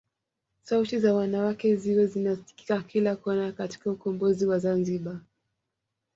[0.63, 5.19] Sauti za wanawake ziwe zinasikika kila kona katika ukombozi wa Zanzibar